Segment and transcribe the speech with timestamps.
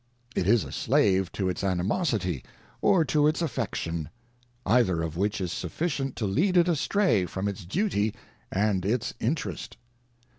[0.35, 2.43] It is a slave to its animosity
[2.81, 4.09] or to its affection,
[4.65, 8.15] either of which is sufficient to lead it astray from its duty
[8.51, 9.77] and its interest.